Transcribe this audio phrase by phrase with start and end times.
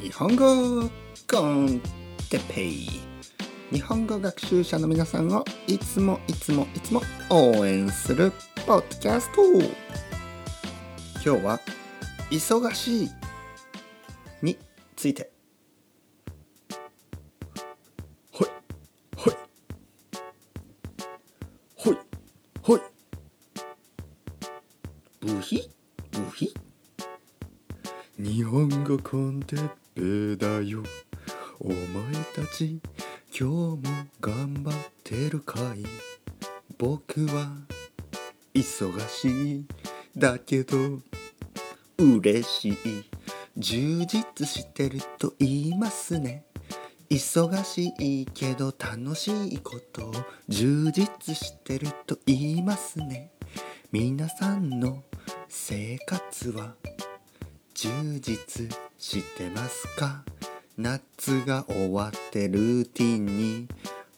[0.00, 0.90] 日本語
[1.30, 1.80] コン
[2.30, 2.88] テペイ。
[3.72, 8.32] 日本語学習者の皆さんをいつもいつもいつも応援する
[8.66, 9.42] ポッドキャスト。
[11.24, 11.60] 今日は
[12.30, 13.10] 忙しい。
[14.42, 14.56] に
[14.96, 15.31] ついて。
[29.12, 30.82] コンテッペだよ。
[31.60, 31.76] お前
[32.34, 32.80] たち
[33.38, 33.78] 今日も
[34.22, 35.84] 頑張ってるかい？
[36.78, 37.58] 僕は
[38.54, 39.66] 忙しい
[40.16, 41.00] だけど
[41.98, 42.76] 嬉しい。
[43.58, 46.46] 充実してると言いますね。
[47.10, 50.12] 忙しいけど楽しいことを
[50.48, 53.30] 充実してると言いますね。
[53.92, 55.02] 皆さんの
[55.50, 56.76] 生活は
[57.74, 60.22] 充実してますか？
[60.78, 63.68] 夏が終わってルーティンに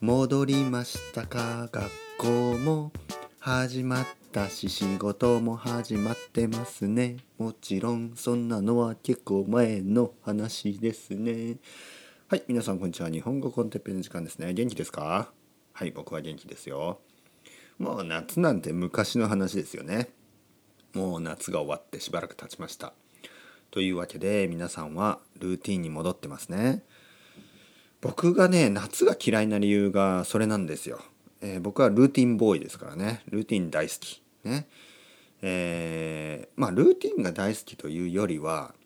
[0.03, 1.71] 戻りましたか？
[1.73, 2.93] 学校も
[3.41, 7.17] 始まったし仕事も始まってますね。
[7.39, 11.57] もちろんそんなのは結構前の話ですね。
[12.29, 13.09] はい皆さんこんにちは。
[13.09, 14.53] 日本語コンテッペの時間ですね。
[14.53, 15.33] 元気ですか？
[15.73, 17.01] はい僕は元気ですよ。
[17.79, 20.11] もう夏なんて昔の話ですよね。
[20.93, 22.93] もう夏が終わってしばらく経ちました。
[23.75, 26.85] というわけで皆さんはルーティンに戻ってますね。
[28.01, 31.01] 僕がね夏が嫌いな理由がそれなんですよ、
[31.41, 33.25] えー、僕はルーティンボーイですからね。
[33.31, 34.23] ルーティン大好き。
[34.45, 34.69] ね。
[35.43, 38.77] えー、まあルーティンが大好きというよりは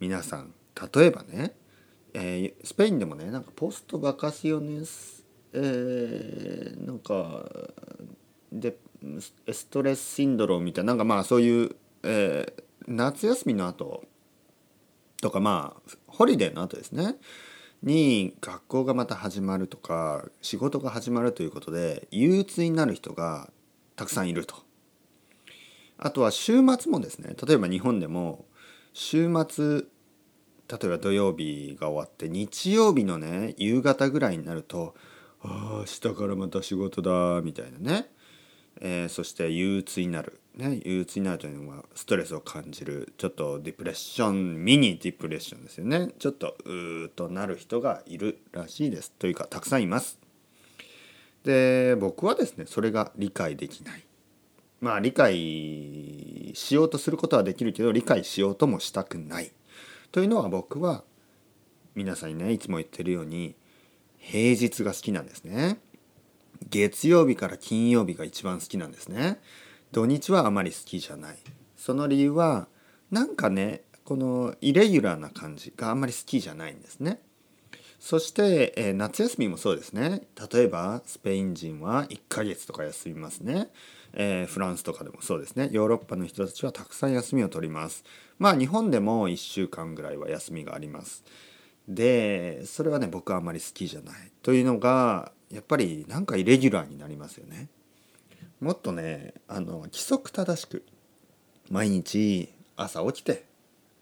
[0.00, 0.52] 皆さん
[0.92, 1.54] 例えばね、
[2.12, 7.48] えー、スペインでもねなんかポストバカシオネス、えー、なんか
[8.50, 8.78] で
[9.52, 14.07] ストレスシンドロームみたいななんかまあそういう、えー、夏休みの後
[15.20, 17.16] とかまあホリデーの後ですね
[17.82, 23.50] に学校がまた始まるとか仕事が始まるということで憂鬱になる人が
[23.96, 24.56] たくさんいると。
[26.00, 28.44] あとは週末もですね例えば日本でも
[28.92, 29.82] 週末
[30.68, 34.94] 例えば土曜日が終わって日曜日のね夕方ぐらいになると
[35.42, 38.10] 「ああ明日からまた仕事だ」みたいなね、
[38.80, 40.40] えー、そして憂鬱になる。
[40.54, 43.12] ね、憂鬱になるというのはストレスを感じる。
[43.16, 46.10] ちょっとディプレッションミニディプレッションですよね。
[46.18, 49.12] ちょっとうーとなる人がいるらしいです。
[49.12, 50.18] というかたくさんいます。
[51.44, 54.04] で僕はですねそれが理解できない。
[54.80, 59.52] まあ理解しようとすることはできるけど理解しようともしたくない。
[60.10, 61.04] というのは僕は
[61.94, 63.54] 皆さんにねいつも言ってるように
[64.18, 65.78] 平日が好きなんですね。
[66.70, 69.40] 月曜日から金曜日が一番好きなんですね。
[69.92, 71.36] 土日はあまり好きじゃない。
[71.76, 72.68] その理由は
[73.10, 77.20] なんかねこのイレギュラーな感じがあんまり好きじゃないんですね。
[77.98, 80.22] そして、えー、夏休みもそうですね。
[80.52, 83.68] 例えばスペイン人は1ヶ月とか休みますね、
[84.12, 85.68] えー、フランスとかでもそうですね。
[85.72, 88.04] ヨーロッパの人たちはたくさん休みを取ります。
[88.38, 91.24] まあ日本でも1週間ぐらいは休みがあります。
[91.88, 94.14] でそれはね僕はあまり好きじゃない。
[94.42, 97.68] というのがやっぱりなんかイレギュラーになりますよね。
[98.60, 100.84] もっとねあの規則正しく
[101.70, 103.44] 毎日朝起きて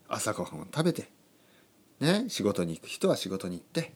[0.08, 1.08] 朝ごはんを食べて、
[2.00, 3.92] ね、仕事に行く人は仕事に行って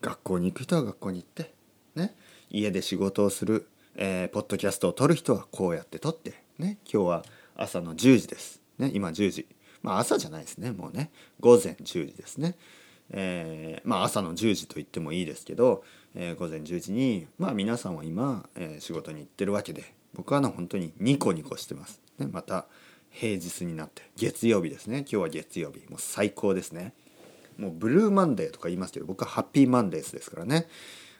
[0.00, 1.54] 学校に行く人は学校に行って、
[1.94, 2.14] ね、
[2.50, 7.24] 家で仕事をする、えー、ポッドキャストを撮る人はこうやって撮って、ね、今日は
[7.56, 9.46] 朝の10時です、ね、今10時。
[9.82, 11.10] まあ朝じゃないですねもうね。
[11.40, 12.56] 午前10時ですね。
[13.10, 22.66] えー、まあ朝の10時と言ってもいいですけど、えー、午前10時にまあ皆さんは今、えー、仕事に行ってるわけで僕はね本当にニコニコしてます、ね、また
[23.14, 24.98] 平日になって月曜日ですね。
[24.98, 25.88] 今日は月曜日。
[25.88, 26.94] もう最高ですね。
[27.56, 30.66] もうブルーマンデーとか言いますけど僕はハッピーマンデースですからね。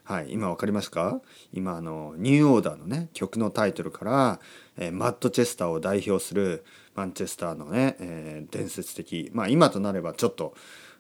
[0.03, 1.23] はい今分かりますか？
[1.53, 4.41] 今あのニューオーダーのね曲のタイトルから、
[4.77, 6.65] えー、マッドチェスターを代表する
[6.97, 10.55] マンチェスターのね、えー、伝説的まあ今となればちょっと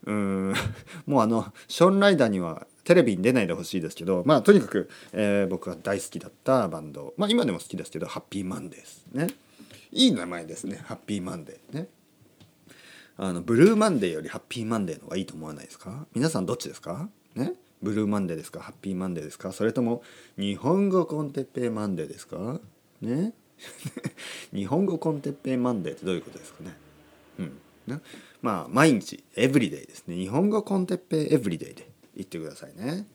[0.06, 0.54] うん
[1.06, 7.14] もうあのショーン・ライダーにはテレビに出ないでほしいですけどまあとにかく、えー、僕が大好きだったバンド。
[7.16, 9.28] まあ今でも好きですけどハッピーマンデーですね。
[9.90, 10.80] いい名前ですね。
[10.84, 11.88] ハッピーマンデーね。
[13.16, 16.06] あの Blue Monday より Happy Monday の方がいいと思わないですか？
[16.14, 17.08] 皆さんどっちですか？
[17.34, 17.52] ね？
[17.80, 18.60] Blue Monday ですか？
[18.60, 19.52] Happy Monday ですか？
[19.52, 20.02] それとも
[20.36, 22.60] 日本語 con Teppei Monday ですか？
[23.00, 23.32] ね？
[24.52, 26.76] 日本語 con Teppei Monday ってどういうことですかね？
[27.38, 27.60] うん。
[27.86, 28.00] ね？
[28.42, 30.16] まあ毎日 every day ですね。
[30.16, 31.88] 日本語 con Teppei every day で。
[32.16, 33.06] 言ってくださいね。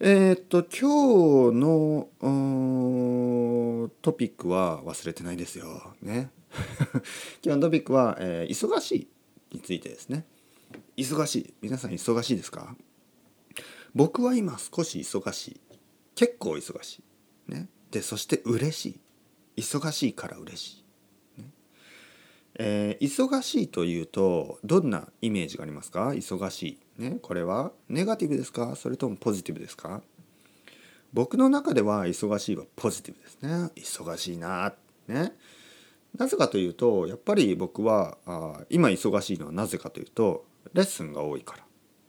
[0.00, 2.08] えー、っと今日の
[4.02, 5.94] トピックは忘れてないですよ。
[6.02, 6.30] ね。
[7.44, 9.08] 今日のトピックは、えー、忙しい
[9.54, 10.26] についてですね。
[10.96, 11.54] 忙しい。
[11.62, 12.76] 皆さん忙しいですか？
[13.94, 15.60] 僕は今少し忙しい。
[16.14, 17.02] 結構忙し
[17.48, 17.52] い。
[17.52, 17.68] ね。
[17.90, 19.00] でそして嬉しい。
[19.62, 20.84] 忙しいから嬉し
[21.38, 21.50] い、ね。
[22.58, 26.08] えー、忙しいというとどんなイメージがありますか？
[26.08, 28.76] 忙しい、ね、これはネガティブですか？
[28.76, 30.02] それともポジティブですか？
[31.12, 33.70] 僕の中では忙しいはポジティブですね。
[33.76, 34.72] 忙しいな
[35.08, 35.32] ね。
[36.16, 40.44] なぜかというとやっぱり僕はあ今忙しいのはなぜかというと
[40.74, 41.56] レッスンが多いか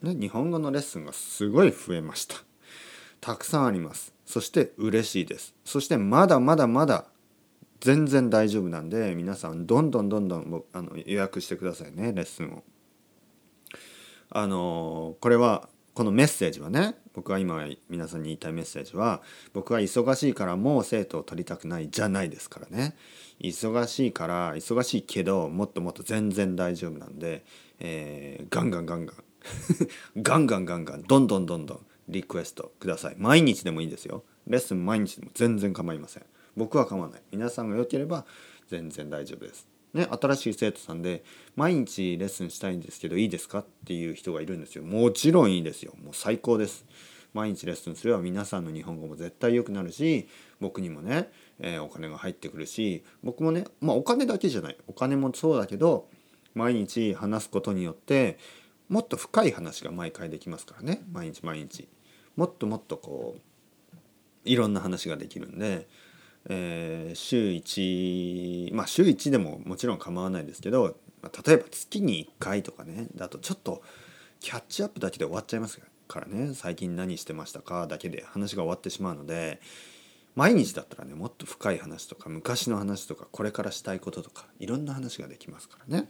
[0.01, 2.35] ら、ね、日本語のレッスンがすごい増えました。
[3.21, 4.13] たくさんあります。
[4.25, 5.55] そして嬉しいです。
[5.63, 7.05] そしてまだまだまだ
[7.79, 12.63] 全然大丈夫なんで皆さんどんどんどんどんあの予約してくださいねレッスンを。
[14.35, 19.21] あのこれはこのメッセージはね僕は今皆さんに言いたいメッセージは
[19.53, 22.95] 僕は忙しいからもう生徒を取りたくないじゃないですからね。
[23.39, 27.45] 忙しいから忙しいけどもっともっと全然大丈夫なんで、
[27.79, 29.23] えー、ガンガンガンガン。
[30.23, 33.15] ガンガンガンガンどんどんどんどんリクエストください。
[33.19, 34.23] 毎日でもいいですよ。
[34.47, 36.23] レッスン毎日でも全然構いません。
[36.57, 37.21] 僕は構わない。
[37.31, 38.25] 皆さんが良ければ
[38.67, 39.72] 全然大丈夫です。
[39.93, 41.23] ね、新しい生徒さんで
[41.55, 44.83] 毎日レッスンしたいんですけどいいですかっていう人がいるんですよ。
[44.83, 45.93] もちろんいいですよ。
[46.03, 46.85] もう最高です。
[47.33, 50.27] 毎日レッスンすれば皆さんの日本語も絶対良くなるし
[50.59, 54.77] 僕にもね、えー、お金が入ってくるし僕もねまあお金だけじゃない。
[54.87, 56.09] お金もそうだけど
[56.53, 58.37] 毎日話すことによって
[58.89, 61.03] もっと深い話が毎回できますからね。
[61.11, 61.87] 毎日毎日。
[62.35, 63.41] もっともっとこう
[64.45, 65.87] いろんな話ができるんで、
[66.49, 70.97] えー、週1まあ週1でももちろん構わないですけど
[71.45, 73.81] 例えば月に1回とかねだとちょっと
[74.41, 76.53] キャッチアップだけで終わっちゃいますからね。
[76.53, 79.61] 最近何してましたかだけで話が終わってしまうので
[80.35, 86.09] 毎日だったらねもっと深い話とか昔の話とかこれからしたいこととかいろんな話ができますからね。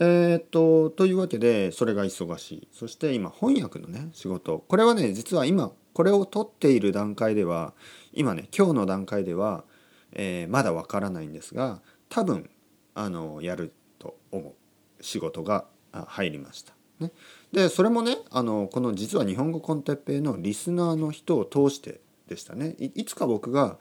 [0.00, 2.68] えー、っとというわけでそれが忙しい。
[2.72, 4.64] そして今翻訳のね仕事。
[4.66, 7.74] これはね実は今これを取っている段階では
[8.14, 9.64] 今ね今日の段階では、
[10.12, 12.50] えー、まだわからないんですが多分
[12.94, 16.74] あのやると思う仕事が入りました。
[17.00, 17.10] ね、
[17.52, 22.76] でそれもねあのこの実は日本語コンテッペイのリスナーの人を通してでしたね。
[22.78, 23.78] いつか僕が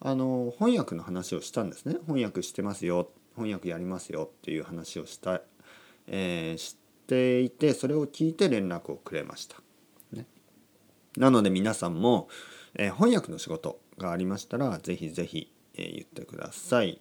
[0.00, 1.96] あの翻訳の話をしたんですね。
[2.06, 3.08] 翻訳してますよ。
[3.36, 5.42] 翻訳やりますよっていう話をした、
[6.08, 9.58] えー、していてそれを聞いて連絡をくれました、
[10.12, 10.26] ね、
[11.16, 12.28] なので皆さんも、
[12.76, 17.00] えー、翻訳の仕事がありましたらぜひぜひ、えー、言ってください。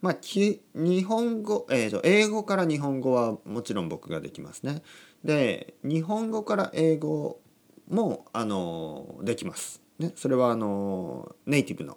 [0.00, 0.60] まあ、日
[1.04, 4.82] 本語、えーと、英語から日本語はもちろん僕ができますね。
[5.24, 7.40] で日本語から英語
[7.88, 9.80] もあのできます。
[9.98, 11.96] ね、それはあのネイティブの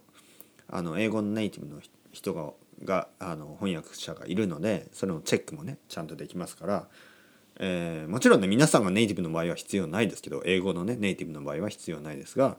[0.69, 1.81] あの英語のネイティブの
[2.11, 2.51] 人が
[2.83, 6.87] があの翻訳者がいるのでそれのチェックもねちゃんとできますから、
[7.59, 12.57] えー、もちろんね皆さんがネイティブの場合は必要ないですけど英語のねネイティブの場合は必要ないですが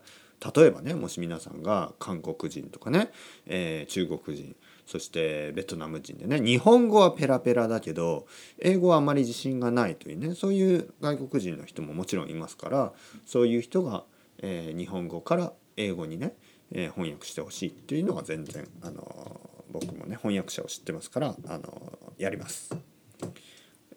[0.55, 3.11] 例えばねもし皆さんが韓国人とかね、
[3.46, 4.55] えー、中国人
[4.87, 8.26] そしてベトナム人でね日本語はペラペラだけど
[8.58, 12.93] 英語はあまり自信がないというねそういう外国人の人ももちろんいますから
[13.26, 14.05] そういう人が、
[14.38, 16.35] えー、日本語から英語にね、
[16.73, 19.40] えー、翻訳してほしいっていうのが全然あの
[19.70, 22.75] 僕もね翻訳者を知ってますからあのやります。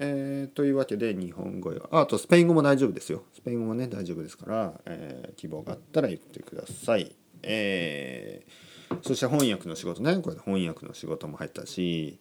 [0.03, 3.24] えー、というわけで日本語あとスペイン語も大丈夫ですよ。
[3.36, 7.15] スペイン語もね大丈夫ですから、えー、希望があったら言ってください。
[7.43, 8.72] えー
[9.03, 10.17] そして翻訳の仕事ね。
[10.17, 12.20] これ翻訳の仕事も入ったし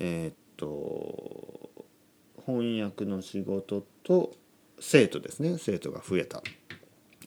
[0.00, 1.70] えー、っと
[2.46, 4.32] 翻訳の仕事と
[4.80, 5.58] 生徒ですね。
[5.58, 6.42] 生徒が増えた。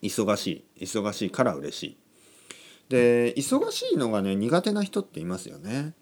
[0.02, 0.86] 忙しい。
[0.86, 1.98] 忙しいから嬉しい。
[2.90, 5.94] で忙しいのがね苦手な人っていますよね。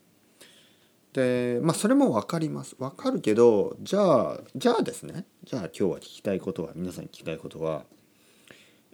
[1.14, 2.76] でまあそれも分かります。
[2.78, 5.26] 分かるけどじゃあじゃあですね。
[5.44, 7.86] じゃあ今日は聞きたいことは皆さんに聞きたいことは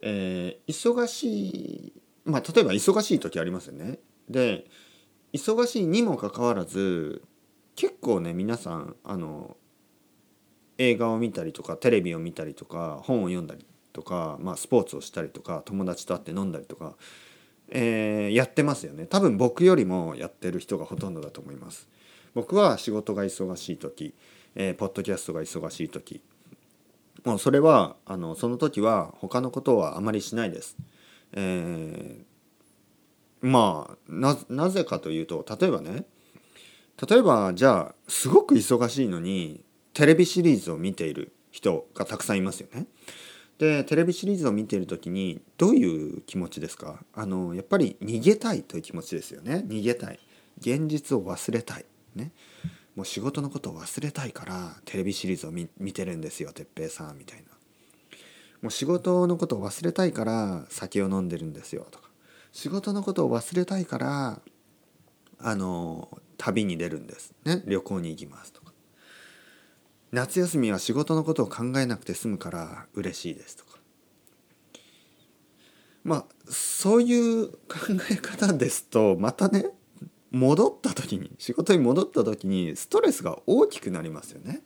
[0.01, 1.93] えー、忙しい
[2.25, 3.99] まあ例えば忙しい時ありますよね。
[4.29, 4.65] で
[5.33, 7.23] 忙しいにもかかわらず
[7.75, 9.57] 結構ね皆さんあの
[10.77, 16.95] 映画を見たりとかテレビを見たりとか本を読んだりとか、まあ、スポーツをしたりとか友達と会って飲んだりとか、
[17.69, 19.05] えー、やってますよね。
[19.05, 21.89] 多分僕よりもやってる人がほとんどだと思います。
[22.33, 24.13] 僕は仕事が忙しい時、
[24.55, 26.21] えー、ポッドキャストが忙しい時。
[27.25, 30.77] もうそれはあのその時は他のことはあまりしないです。
[31.33, 36.05] えー、まあなぜかというと例えばね
[37.09, 39.62] 例えばじゃあすごく忙しいのに
[39.93, 42.88] テレビシリーズを見ている人がたくさんいますよね。
[43.57, 47.03] でテレビシリーズを見ている時にどういう気持ちですか？
[47.13, 49.65] あのやっぱり逃げたいという気持ちですよね。
[49.67, 50.19] 逃げたい。
[50.57, 51.86] 現実を忘れたい。
[52.19, 52.31] ね。
[52.95, 57.45] もう仕事のことを忘れたいからテレビシリーズを見てるんですよ哲平さんみたいな。
[58.61, 62.09] もう仕事のことを忘れたいから酒を飲んでるんですよとか。
[62.51, 64.41] 仕事のことを忘れたいから
[65.39, 67.33] あの旅に出るんです。
[67.45, 67.63] ね。
[67.65, 68.73] 旅行に行きますとか。
[70.11, 73.79] 夏休みは仕事のことを考えなくて済むから嬉しいですとか。
[76.03, 77.57] まあそういう考
[78.09, 79.67] え方ですとまたね
[80.31, 84.62] 戻った時に仕事に戻った時にストレスが大きくなりますよね。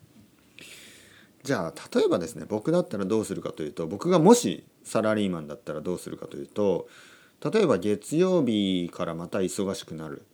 [1.44, 6.88] じゃあ例えばですね僕だったらどうするかというと僕がもしサラリーマンだったらどうするかというと
[7.52, 10.26] 例えば月曜日からまた忙しくなる。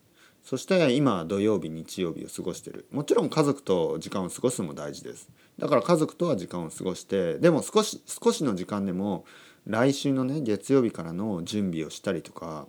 [0.44, 2.88] そして今土曜日日曜日を過ごしてる。
[2.92, 5.30] もちろん家族と時間を過ごすのも大事です。
[5.60, 9.26] だから家族とは時間を過ごしてでも少し少しの時間でも
[9.68, 12.68] 来週のね月曜日からの準備をしたりとか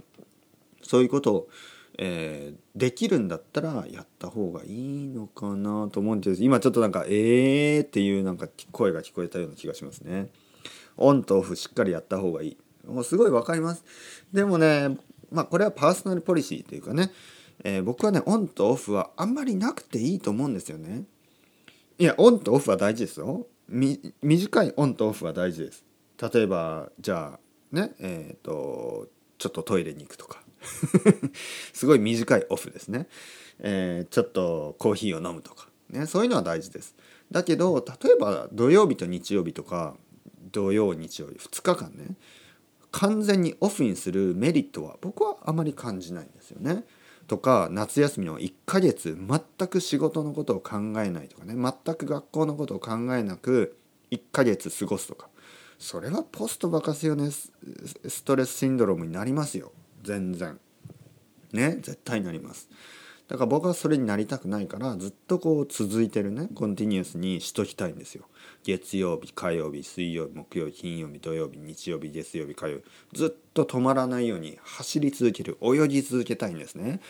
[0.83, 1.49] そういうことを
[2.03, 10.31] えー、できるんだったらやった方がいいのかなと思うんです今ちょっとなんか「えー」っていうなんか声が聞こえたような気がしますね。
[10.97, 12.57] オンとオフしっかりやった方がいい。
[12.87, 13.85] もうすごいわかります。
[14.33, 14.97] でもね
[15.31, 17.13] まあこれはパーソナルポリシーというかね、
[17.65, 21.05] えー、僕はねオンとオフはあんまりなくていいと思うんですよね。
[21.99, 23.47] いやオンとオフは大事ですよ。
[23.69, 25.85] 短いオンとオフは大事です。
[26.33, 27.39] 例えばじゃ
[27.73, 30.43] あねえっ、ー、とちょっとトイレに行くとか
[31.81, 33.07] すごい短いオフですね、
[33.59, 36.95] えー、ちょっとコーヒーを飲むとか、ね、そういうのは大事です。
[37.33, 39.95] だけど例えば土曜日と日曜日とか
[40.53, 42.17] 土曜日曜日2日間ね
[42.93, 46.85] 完全にオフにするメリットは僕はあまり感じないんですよね。
[47.27, 53.79] とか夏休みの1ヶ月全く仕事のことを考えないとかね全く学校のことを考えなく
[54.11, 55.31] 1ヶ月過ごすとか。
[55.79, 57.53] それはポストバカシオネス
[58.25, 59.73] トレスシンドロームになりますよ。
[60.03, 60.61] 全然。
[61.53, 62.69] ね絶対なります。
[63.29, 68.25] だから僕はそれになりたくないからずっとこう続いてるねコンティニュースにしときたいんですよ。
[68.65, 72.85] 月曜日火曜日水曜日木曜日金曜日土曜日日曜日月曜日火曜日。
[73.13, 77.01] ずっと止まらないように走り続ける泳ぎ続けたいんですね。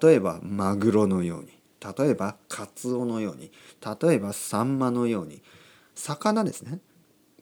[0.00, 1.48] 例えばマグロのように。
[1.98, 3.50] 例えばカツオのように。
[4.00, 5.42] 例えばサンマのように。
[5.96, 6.78] 魚ですね。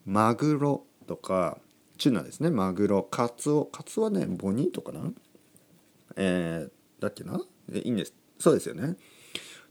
[0.07, 1.59] マグロとか
[1.99, 2.49] チュナですね。
[2.49, 3.67] マグロカツオ。
[3.67, 5.13] カツオはねボニートかな。
[6.17, 7.41] えー、だっけな？
[7.73, 8.15] いいんです。
[8.39, 8.97] そうですよね。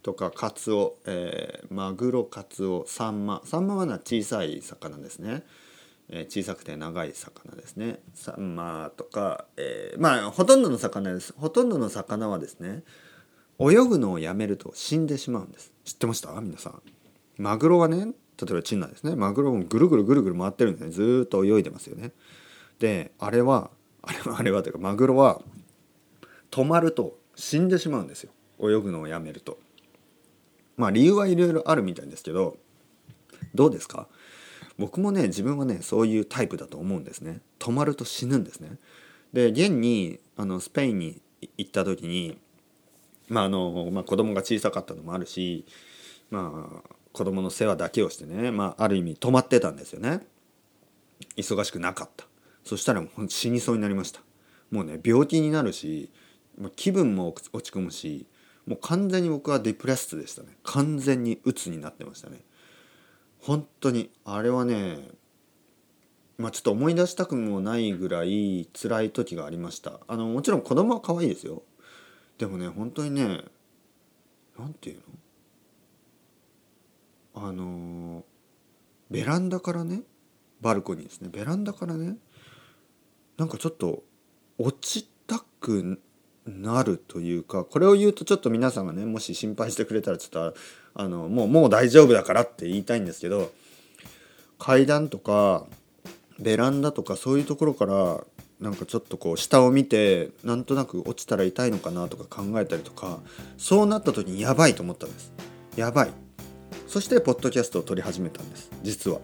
[0.01, 2.85] とかカツオ、えー、マグロカツオ。
[2.87, 3.41] サンマ。
[3.45, 5.43] サンマはな小さい魚ですね、
[6.09, 7.99] えー、小さくて長い魚ですね。
[8.13, 11.33] サンマとか、えー、まあほとんどの魚です。
[11.37, 12.83] ほとんどの魚はですね
[13.59, 15.71] 泳ぐのをやめると死んでしまうんです。
[15.85, 16.29] 知ってました？
[16.41, 16.81] 皆さん。
[17.37, 19.15] マグロはね例えばチンナですね。
[19.15, 20.91] マグロもぐるぐるぐるぐる回ってるんですね。
[20.91, 22.11] ずっと泳いでますよね。
[22.79, 23.69] であれは
[24.01, 25.41] あれはあれはというかマグロは
[26.53, 28.31] 止まると死んでしまうんですよ。
[28.59, 29.57] 泳ぐのをやめると。
[30.77, 32.57] まあ理由はいろいろあるみたいですけど
[33.55, 34.07] どうですか？
[34.77, 37.41] 僕もね自分はねそういうタイプだと思うんですね。
[37.57, 38.77] 止まると死ぬんですね。
[39.33, 41.21] で現にあのスペインに
[41.57, 42.37] 行った時に
[43.29, 45.65] まああの、まあ、子供が小さかったのもあるし
[46.29, 50.21] まあ子供の世話だけをしてね、まあ、ある意味止まってたんですよね。
[51.35, 52.25] 忙しくなかった。
[52.63, 54.21] そしたらもう死にそうになりました。
[54.69, 56.11] もうね病気になるし
[56.75, 58.27] 気分も落ち込むし
[58.65, 60.49] もう完全に僕はデプレストでしたね。
[60.63, 62.39] 完全に鬱になってましたね。
[63.39, 65.09] 本当にあれはね
[66.37, 69.99] まあちょっと思い出したくもないぐらい辛い時がありました。
[70.07, 71.63] あのもちろん子供は可愛いですよ。
[72.37, 73.41] でもね本当にね
[74.57, 74.97] 何て言う
[77.35, 77.47] の？
[77.47, 78.23] あの
[79.11, 80.01] ベランダからね
[80.61, 81.29] バルコニーですね。
[81.31, 82.15] ベランダからね
[83.37, 84.03] なんかちょっと
[84.57, 85.99] 落ちたく
[86.45, 90.55] なるというかこれを言うとちょっと皆さんがねもし心配してくれたらちょっと
[90.95, 93.51] あのもうもう大丈夫だからって言いたいんですけど
[94.59, 95.65] 階段とか
[96.39, 98.23] ベランダとかそういうところから
[98.59, 103.19] なんかちょっとこう下を見てなんとなく落ちたら痛いのかなとか考えたりとか
[103.57, 105.33] そうなった時にやばいと思ったんです。
[105.75, 106.11] やばい。
[106.87, 108.69] そしてポッドキャストを撮り始めたんです。
[108.83, 109.19] 実は。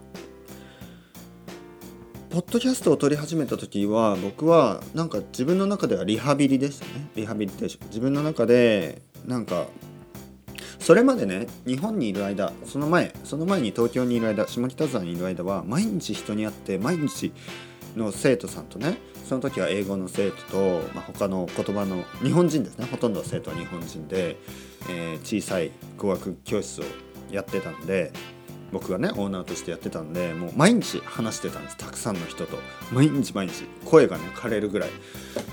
[2.30, 7.10] ポッドキャストを撮り始めた時は僕はなんか自分の中ではリハビリでしたね。
[7.16, 9.66] リハビリテーション自分の中でなんか
[10.78, 17.34] それまでね日本にいる間その前その前に東京にいる間下北沢にいる間は毎日人に会って毎日
[17.96, 22.86] の生徒さんとねその時は英語の生徒と、まあ、他の言葉の日本人ですね。
[22.92, 24.38] ほとんど生徒は日本人で、
[24.88, 26.84] えー、小さい語学教室を
[27.32, 28.12] やってたんで
[28.72, 31.78] 僕がねオーナーとしてやってたんでもう毎日話してたんです。
[31.78, 32.58] たくさんの人と。
[32.92, 33.66] 毎日毎日。
[33.86, 34.90] 声がね枯れるぐらい。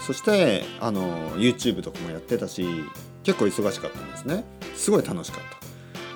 [0.06, 2.66] そしてあの YouTube とかもやってたし
[3.22, 4.44] 結構忙しかったんですね。
[4.74, 5.40] すごい楽しかっ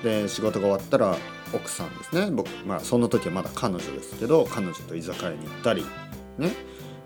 [0.02, 0.08] た。
[0.08, 1.16] で仕事が終わったら
[1.52, 2.30] 奥さんですね。
[2.30, 5.84] 僕まあその時はまだ彼女ですけど彼女と居酒屋に行ったり
[6.38, 6.52] ね、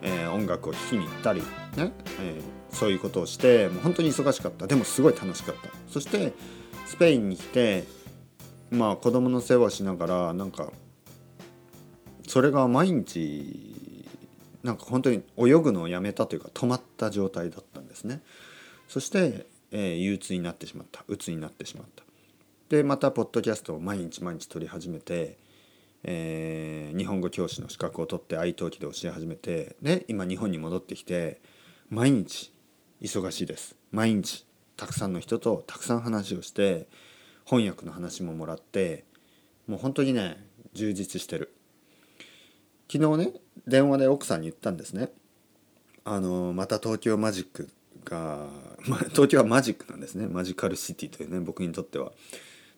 [0.02, 1.40] えー、音楽を聴きに行ったり
[1.76, 4.66] ね、えー、そういうことをしてもう本当に忙しかった。
[4.66, 5.70] でもすごい楽しかった。
[5.88, 6.32] そして
[6.86, 7.84] スペインに来て
[8.74, 10.72] まあ子供の世話しながらなんか
[12.26, 14.04] それが毎日
[14.62, 18.22] なんか本当に泳ぐのをやめたというか止まった状態だったんですね。
[18.88, 21.04] そして、えー、憂鬱になってしまった。
[21.06, 22.02] 鬱になってしまった。
[22.70, 25.36] でまたポッドキャストを毎日毎日撮り始めて、
[26.02, 31.40] えー、日本語教師の資格を取って愛登記で教え始めてで今日本に戻ってきて
[31.90, 32.52] 毎日
[33.02, 33.76] 忙しいです。
[33.92, 36.88] 毎日たくさんの人とたくさん話をして
[37.44, 39.04] 翻訳の話ももらって
[39.66, 40.36] もう本当にね
[40.72, 41.54] 充実してる。
[42.90, 43.32] 昨日ね
[43.66, 45.10] 電話で奥さんに言ったんですね。
[46.04, 47.70] あのまた東京マジック
[48.04, 48.46] が、
[48.86, 50.26] ま東京はマジックなんですね。
[50.26, 52.12] マジカルシティというね僕にとっては。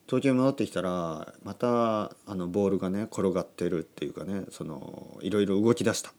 [0.06, 6.12] 東京に戻ってきたらまたあのボールがね転がってるっていうかねそのいろいろ動き出した。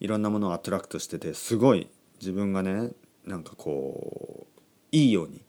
[0.00, 1.88] いろんなものをアトラクトしててすごい
[2.20, 2.90] 自分がね
[3.26, 4.60] なんかこう
[4.92, 5.42] いいように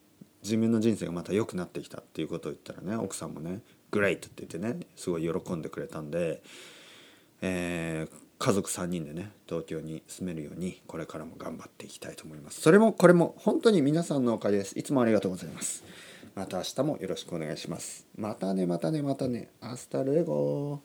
[0.47, 3.61] 自分の人生がまた良くなってきたっていうことを言ったらね奥さんもね
[3.91, 6.41] 「グレイト」って言ってねすごい喜んでくれたんで、
[7.41, 12.61] えー、家族3人でね東京に住めるようにこれからも頑張っていきたいと思います。
[12.61, 14.77] それもこれも本当に皆さんのおかげです。
[14.79, 15.83] いつもありがとうございます。
[16.33, 18.05] また明日もよろしくお願いします。
[18.15, 19.49] またねまたねまたね。
[19.59, 20.81] Hasta luego